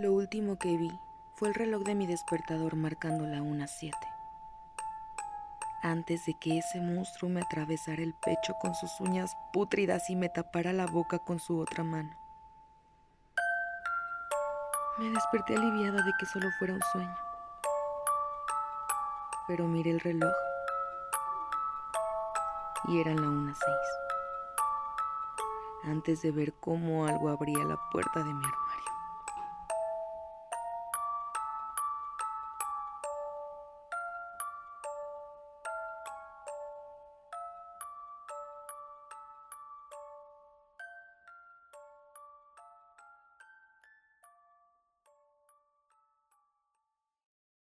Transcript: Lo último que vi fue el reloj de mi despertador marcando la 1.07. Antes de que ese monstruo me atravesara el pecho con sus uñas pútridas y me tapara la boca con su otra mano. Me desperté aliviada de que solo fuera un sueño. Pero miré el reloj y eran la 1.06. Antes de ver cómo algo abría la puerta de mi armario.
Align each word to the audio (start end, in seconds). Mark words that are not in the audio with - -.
Lo 0.00 0.12
último 0.12 0.56
que 0.60 0.76
vi 0.76 0.96
fue 1.34 1.48
el 1.48 1.54
reloj 1.54 1.82
de 1.82 1.96
mi 1.96 2.06
despertador 2.06 2.76
marcando 2.76 3.26
la 3.26 3.38
1.07. 3.38 3.92
Antes 5.82 6.24
de 6.24 6.34
que 6.34 6.58
ese 6.58 6.80
monstruo 6.80 7.28
me 7.28 7.40
atravesara 7.40 8.00
el 8.00 8.14
pecho 8.14 8.54
con 8.60 8.76
sus 8.76 9.00
uñas 9.00 9.36
pútridas 9.52 10.08
y 10.08 10.14
me 10.14 10.28
tapara 10.28 10.72
la 10.72 10.86
boca 10.86 11.18
con 11.18 11.40
su 11.40 11.58
otra 11.58 11.82
mano. 11.82 12.16
Me 14.98 15.10
desperté 15.10 15.56
aliviada 15.56 16.00
de 16.04 16.12
que 16.20 16.26
solo 16.26 16.48
fuera 16.60 16.74
un 16.74 16.82
sueño. 16.92 17.18
Pero 19.48 19.66
miré 19.66 19.90
el 19.90 19.98
reloj 19.98 20.32
y 22.84 23.00
eran 23.00 23.16
la 23.16 23.26
1.06. 23.26 23.56
Antes 25.90 26.22
de 26.22 26.30
ver 26.30 26.54
cómo 26.60 27.04
algo 27.04 27.30
abría 27.30 27.64
la 27.64 27.80
puerta 27.90 28.20
de 28.20 28.32
mi 28.32 28.44
armario. 28.44 28.87